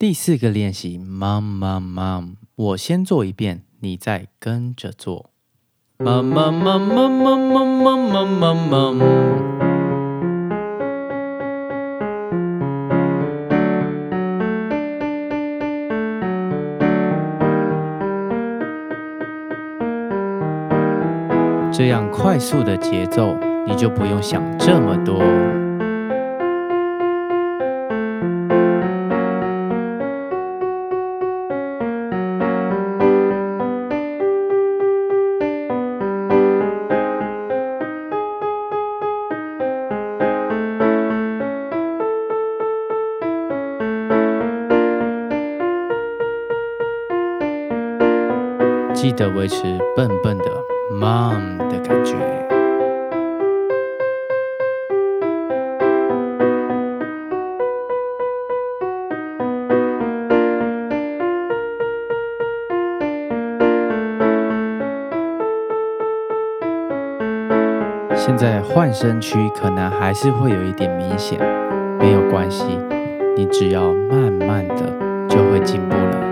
[0.00, 5.30] 第四个练习，mom mom mom，我先做一遍，你再跟着做。
[5.98, 9.02] mom mom mom mom mom mom mom mom mom。
[21.72, 23.36] 这样快速的节奏，
[23.66, 25.18] 你就不用想这么多。
[49.00, 49.62] 记得维持
[49.94, 50.44] 笨笨的
[50.90, 52.16] mom 的感觉。
[68.16, 71.38] 现在换声区可能还是会有一点明显，
[72.00, 72.64] 没有关系，
[73.36, 74.92] 你只要慢慢的
[75.28, 76.27] 就会进步了。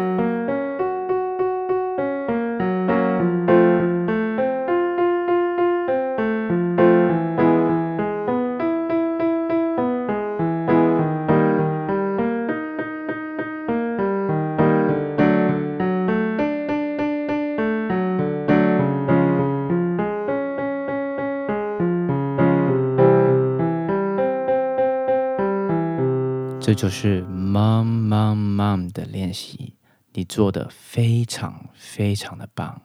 [26.67, 29.75] 这就是 mom mom mom 的练习，
[30.15, 32.83] 你做的非常非常的棒。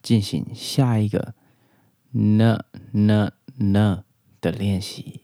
[0.00, 1.34] 进行下一个
[2.12, 4.04] n n n
[4.40, 5.23] 的练习。